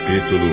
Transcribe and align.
Capítulo 0.00 0.48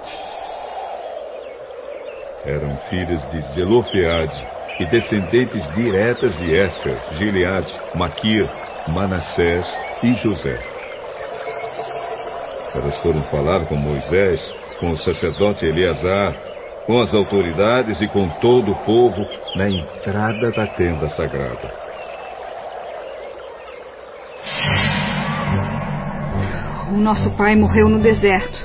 Eram 2.47 2.75
filhas 2.89 3.31
de 3.31 3.43
Zelofeade 3.55 4.49
e 4.81 4.87
descendentes 4.87 5.71
diretas 5.75 6.35
de 6.39 6.55
Éfer, 6.55 6.99
Gileade, 7.13 7.79
Maquir, 7.95 8.49
Manassés 8.89 9.67
e 10.03 10.15
José. 10.15 10.78
Elas 12.75 12.97
foram 12.99 13.23
falar 13.25 13.67
com 13.67 13.77
Moisés, 13.77 14.55
com 14.79 14.91
o 14.91 14.97
sacerdote 14.97 15.65
Eleazar 15.65 16.49
com 16.89 17.03
as 17.03 17.15
autoridades 17.15 18.01
e 18.01 18.09
com 18.09 18.27
todo 18.41 18.73
o 18.73 18.85
povo 18.87 19.23
na 19.55 19.69
entrada 19.69 20.51
da 20.53 20.67
tenda 20.69 21.07
sagrada. 21.11 21.71
O 26.91 26.97
nosso 26.97 27.31
pai 27.37 27.55
morreu 27.57 27.91
no 27.91 27.99
deserto 27.99 28.65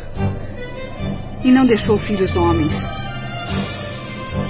e 1.44 1.52
não 1.52 1.66
deixou 1.66 1.98
filhos 1.98 2.34
homens. 2.34 2.74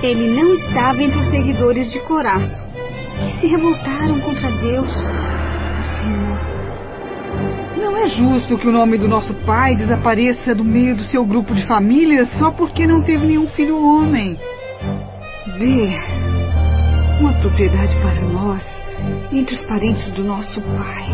Ele 0.03 0.29
não 0.39 0.53
estava 0.53 1.01
entre 1.01 1.19
os 1.19 1.27
seguidores 1.31 1.91
de 1.91 1.99
Corá, 2.01 2.37
que 2.37 3.39
se 3.39 3.47
revoltaram 3.47 4.19
contra 4.19 4.51
Deus, 4.51 4.93
o 4.95 5.99
Senhor. 5.99 6.52
Não 7.77 7.97
é 7.97 8.07
justo 8.07 8.57
que 8.57 8.67
o 8.67 8.71
nome 8.71 8.97
do 8.97 9.07
nosso 9.07 9.33
pai 9.45 9.75
desapareça 9.75 10.53
do 10.53 10.63
meio 10.63 10.95
do 10.95 11.03
seu 11.03 11.25
grupo 11.25 11.53
de 11.53 11.65
família 11.65 12.25
só 12.37 12.51
porque 12.51 12.85
não 12.85 13.01
teve 13.01 13.25
nenhum 13.25 13.47
filho 13.47 13.77
homem. 13.77 14.37
Dê 15.57 15.89
uma 17.19 17.33
propriedade 17.33 17.95
para 17.97 18.21
nós 18.21 18.63
entre 19.31 19.55
os 19.55 19.65
parentes 19.65 20.07
do 20.13 20.23
nosso 20.23 20.61
pai. 20.61 21.07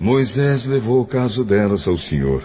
Moisés 0.00 0.66
levou 0.66 1.00
o 1.02 1.06
caso 1.06 1.44
delas 1.44 1.86
ao 1.86 1.96
Senhor. 1.96 2.42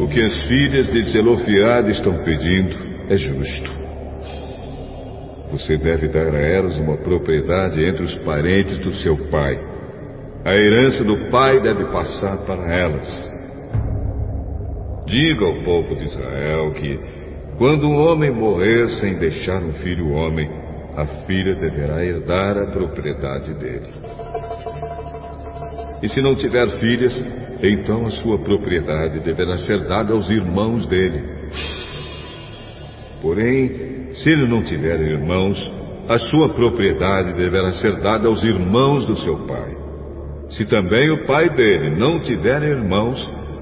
O 0.00 0.08
que 0.08 0.22
as 0.22 0.42
filhas 0.44 0.90
de 0.90 1.02
Zelofiade 1.02 1.92
estão 1.92 2.24
pedindo 2.24 2.87
é 3.08 3.16
justo. 3.16 3.88
Você 5.50 5.78
deve 5.78 6.08
dar 6.08 6.34
a 6.34 6.38
elas 6.38 6.76
uma 6.76 6.96
propriedade 6.98 7.82
entre 7.82 8.04
os 8.04 8.14
parentes 8.18 8.78
do 8.80 8.92
seu 8.92 9.16
pai. 9.30 9.58
A 10.44 10.54
herança 10.54 11.02
do 11.04 11.30
pai 11.30 11.60
deve 11.60 11.86
passar 11.86 12.38
para 12.38 12.72
elas. 12.74 13.30
Diga 15.06 15.44
ao 15.44 15.62
povo 15.62 15.96
de 15.96 16.04
Israel 16.04 16.70
que, 16.72 17.00
quando 17.56 17.88
um 17.88 17.96
homem 17.96 18.30
morrer 18.30 18.88
sem 19.00 19.14
deixar 19.14 19.62
um 19.62 19.72
filho 19.72 20.10
homem, 20.10 20.48
a 20.94 21.06
filha 21.26 21.54
deverá 21.54 22.04
herdar 22.04 22.58
a 22.58 22.66
propriedade 22.66 23.54
dele. 23.54 23.88
E 26.02 26.08
se 26.08 26.20
não 26.20 26.34
tiver 26.34 26.68
filhas, 26.78 27.26
então 27.62 28.04
a 28.04 28.10
sua 28.10 28.38
propriedade 28.38 29.18
deverá 29.20 29.56
ser 29.58 29.84
dada 29.84 30.12
aos 30.12 30.28
irmãos 30.28 30.86
dele. 30.86 31.22
Porém, 33.20 34.12
se 34.14 34.30
ele 34.30 34.46
não 34.46 34.62
tiver 34.62 35.00
irmãos, 35.00 35.58
a 36.08 36.18
sua 36.18 36.50
propriedade 36.50 37.34
deverá 37.34 37.72
ser 37.72 38.00
dada 38.00 38.28
aos 38.28 38.42
irmãos 38.42 39.04
do 39.06 39.16
seu 39.16 39.46
pai. 39.46 39.76
Se 40.50 40.64
também 40.64 41.10
o 41.10 41.26
pai 41.26 41.50
dele 41.50 41.98
não 41.98 42.18
tiver 42.20 42.62
irmãos, 42.62 43.18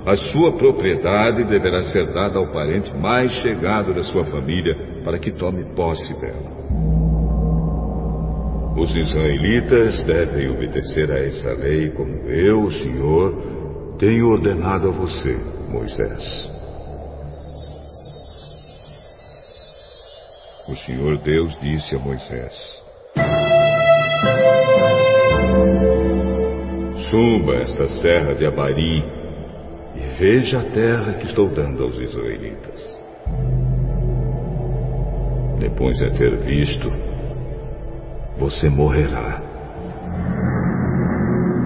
a 0.06 0.16
sua 0.16 0.52
propriedade 0.52 1.42
deverá 1.44 1.82
ser 1.84 2.12
dada 2.12 2.38
ao 2.38 2.52
parente 2.52 2.96
mais 2.96 3.32
chegado 3.42 3.92
da 3.92 4.04
sua 4.04 4.24
família 4.24 4.76
para 5.02 5.18
que 5.18 5.32
tome 5.32 5.64
posse 5.74 6.14
dela. 6.20 6.56
Os 8.76 8.94
israelitas 8.94 10.04
devem 10.04 10.50
obedecer 10.50 11.10
a 11.10 11.18
essa 11.18 11.52
lei 11.54 11.90
como 11.90 12.12
eu, 12.28 12.62
o 12.62 12.72
Senhor, 12.72 13.34
tenho 13.98 14.28
ordenado 14.28 14.88
a 14.88 14.92
você, 14.92 15.36
Moisés. 15.68 16.55
O 20.68 20.74
Senhor 20.74 21.16
Deus 21.18 21.56
disse 21.60 21.94
a 21.94 21.98
Moisés: 21.98 22.52
Suba 27.08 27.54
esta 27.54 27.86
serra 28.00 28.34
de 28.34 28.44
Abarim 28.46 29.04
e 29.94 30.00
veja 30.18 30.58
a 30.58 30.64
terra 30.64 31.12
que 31.14 31.26
estou 31.26 31.48
dando 31.48 31.84
aos 31.84 31.96
israelitas. 31.96 32.98
Depois 35.60 35.96
de 35.98 36.10
ter 36.18 36.36
visto, 36.38 36.92
você 38.36 38.68
morrerá. 38.68 39.40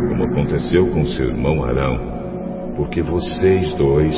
Como 0.09 0.25
aconteceu 0.25 0.91
com 0.91 1.06
seu 1.06 1.28
irmão 1.28 1.65
Arão, 1.65 2.75
porque 2.77 3.00
vocês 3.00 3.75
dois 3.77 4.15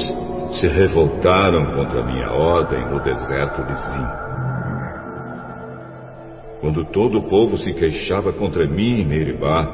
se 0.60 0.66
revoltaram 0.66 1.72
contra 1.76 2.00
a 2.00 2.06
minha 2.06 2.32
ordem 2.32 2.84
no 2.90 3.00
deserto 3.00 3.64
de 3.64 3.74
Zim. 3.74 4.31
Quando 6.62 6.84
todo 6.84 7.18
o 7.18 7.28
povo 7.28 7.58
se 7.58 7.74
queixava 7.74 8.32
contra 8.32 8.64
mim 8.68 9.00
em 9.00 9.04
Meribá, 9.04 9.66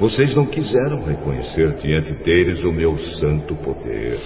vocês 0.00 0.34
não 0.34 0.46
quiseram 0.46 1.04
reconhecer 1.04 1.70
diante 1.76 2.14
deles 2.24 2.62
o 2.62 2.72
meu 2.72 2.96
santo 2.96 3.54
poder. 3.56 4.18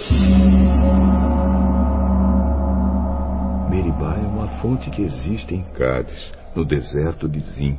Meribá 3.69 4.15
é 4.15 4.25
uma 4.25 4.47
fonte 4.61 4.89
que 4.91 5.01
existe 5.01 5.55
em 5.55 5.63
Cádiz, 5.73 6.33
no 6.55 6.63
deserto 6.63 7.27
de 7.27 7.41
Zim. 7.41 7.77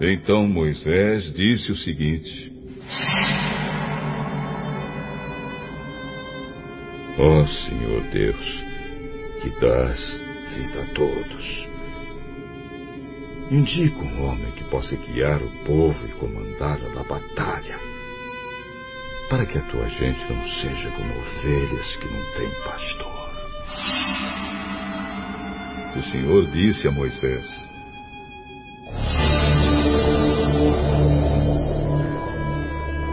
Então 0.00 0.48
Moisés 0.48 1.32
disse 1.32 1.70
o 1.70 1.76
seguinte: 1.76 2.52
Ó 7.16 7.40
oh, 7.40 7.46
Senhor 7.46 8.02
Deus, 8.10 8.64
que 9.40 9.50
dás 9.60 10.31
vida 10.52 10.82
a 10.82 10.86
todos. 10.94 11.68
Indica 13.50 14.02
um 14.02 14.24
homem 14.24 14.50
que 14.52 14.64
possa 14.64 14.96
guiar 14.96 15.42
o 15.42 15.50
povo 15.64 16.06
e 16.06 16.12
comandá-lo 16.12 16.88
na 16.94 17.02
batalha, 17.02 17.78
para 19.28 19.44
que 19.46 19.58
a 19.58 19.62
tua 19.62 19.88
gente 19.88 20.32
não 20.32 20.44
seja 20.44 20.90
como 20.92 21.18
ovelhas 21.18 21.96
que 21.96 22.06
não 22.06 22.32
têm 22.36 22.50
pastor. 22.64 23.32
O 25.96 26.02
Senhor 26.10 26.46
disse 26.46 26.88
a 26.88 26.90
Moisés: 26.90 27.46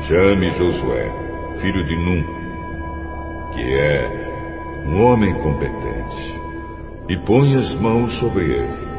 Chame 0.07 0.49
Josué, 0.51 1.11
filho 1.59 1.85
de 1.85 1.95
Num, 1.97 3.51
que 3.53 3.61
é 3.61 4.83
um 4.85 5.03
homem 5.03 5.33
competente 5.35 6.38
e 7.09 7.17
põe 7.17 7.55
as 7.55 7.73
mãos 7.75 8.17
sobre 8.19 8.43
ele. 8.45 8.89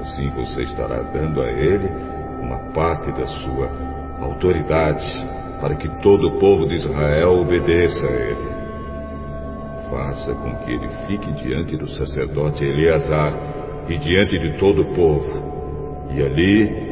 Assim 0.00 0.28
você 0.30 0.64
estará 0.64 1.00
dando 1.02 1.40
a 1.40 1.50
ele 1.50 1.88
uma 2.42 2.58
parte 2.72 3.12
da 3.12 3.26
sua 3.26 3.70
autoridade, 4.20 5.06
para 5.60 5.76
que 5.76 5.88
todo 6.02 6.26
o 6.26 6.38
povo 6.38 6.66
de 6.66 6.74
Israel 6.74 7.40
obedeça 7.40 8.04
a 8.04 8.10
ele. 8.10 8.54
Faça 9.88 10.34
com 10.34 10.56
que 10.56 10.72
ele 10.72 10.88
fique 11.06 11.32
diante 11.32 11.76
do 11.76 11.88
sacerdote 11.88 12.64
Eleazar 12.64 13.32
e 13.88 13.96
diante 13.96 14.36
de 14.38 14.58
todo 14.58 14.82
o 14.82 14.94
povo, 14.94 16.06
e 16.10 16.20
ali 16.20 16.84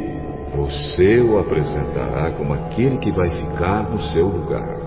você 0.55 1.21
o 1.21 1.39
apresentará 1.39 2.31
como 2.33 2.53
aquele 2.53 2.99
que 2.99 3.11
vai 3.11 3.31
ficar 3.31 3.91
no 3.91 4.01
seu 4.13 4.27
lugar. 4.29 4.81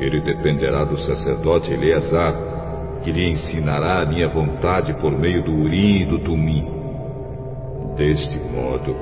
Ele 0.00 0.20
dependerá 0.22 0.84
do 0.84 0.98
sacerdote 0.98 1.72
Eleazar 1.72 2.50
que 3.02 3.10
lhe 3.10 3.30
ensinará 3.30 4.02
a 4.02 4.06
minha 4.06 4.28
vontade 4.28 4.94
por 4.94 5.10
meio 5.10 5.42
do 5.42 5.52
Urim 5.52 6.02
e 6.02 6.06
do 6.06 6.18
Tumim. 6.18 6.66
Deste 7.96 8.38
modo, 8.38 8.96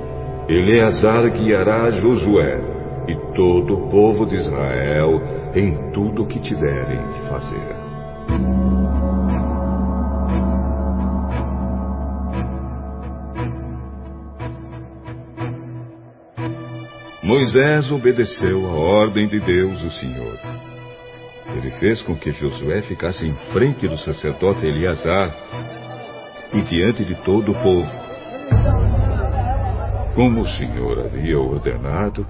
Eleazar 0.49 1.29
guiará 1.31 1.91
Josué 1.91 2.59
e 3.07 3.15
todo 3.35 3.75
o 3.75 3.89
povo 3.89 4.27
de 4.27 4.37
Israel 4.37 5.21
em 5.55 5.93
tudo 5.93 6.23
o 6.23 6.27
que 6.27 6.41
tiverem 6.41 6.99
de 7.13 7.29
fazer. 7.29 7.89
Moisés 17.23 17.93
obedeceu 17.93 18.67
a 18.67 18.73
ordem 18.73 19.29
de 19.29 19.39
Deus, 19.39 19.83
o 19.83 19.91
Senhor. 19.91 20.78
Ele 21.59 21.73
fez 21.73 22.01
com 22.03 22.15
que 22.15 22.31
Josué 22.31 22.83
ficasse 22.83 23.27
em 23.27 23.35
frente 23.53 23.89
do 23.89 23.99
sacerdote 23.99 24.65
Eleazar 24.65 25.37
e 26.55 26.63
diante 26.63 27.05
de 27.05 27.17
todo 27.25 27.51
o 27.51 27.55
povo. 27.61 27.91
Como 30.15 30.43
o 30.43 30.49
Senhor 30.49 31.01
havia 31.01 31.37
ordenado, 31.37 32.25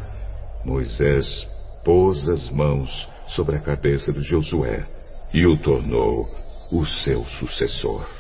Moisés 0.65 1.47
pôs 1.85 2.27
as 2.27 2.51
mãos 2.51 3.07
sobre 3.27 3.57
a 3.57 3.61
cabeça 3.61 4.11
de 4.15 4.23
Josué 4.23 4.87
e 5.35 5.47
o 5.47 5.59
tornou 5.59 6.27
o 6.73 6.87
seu 6.87 7.23
sucessor. 7.39 8.18